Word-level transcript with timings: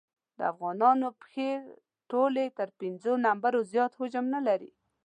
د 0.37 0.39
افغانانو 0.53 1.07
پښې 1.21 1.49
ټولې 2.11 2.45
تر 2.57 2.69
پېنځو 2.79 3.13
نمبرو 3.25 3.59
زیات 3.71 3.91
حجم 3.99 4.25
نه 4.35 4.41
لري. 4.47 4.71